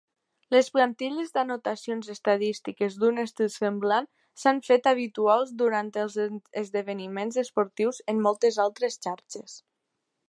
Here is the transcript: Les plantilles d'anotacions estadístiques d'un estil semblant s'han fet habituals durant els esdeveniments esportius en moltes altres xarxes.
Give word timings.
Les 0.53 0.67
plantilles 0.75 1.27
d'anotacions 1.33 2.09
estadístiques 2.13 2.95
d'un 3.03 3.23
estil 3.25 3.51
semblant 3.57 4.09
s'han 4.45 4.63
fet 4.69 4.91
habituals 4.93 5.53
durant 5.61 5.93
els 6.05 6.19
esdeveniments 6.65 7.41
esportius 7.45 8.05
en 8.15 8.25
moltes 8.29 8.59
altres 8.69 8.99
xarxes. 9.09 9.57